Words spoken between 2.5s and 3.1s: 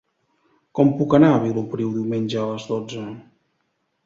les dotze?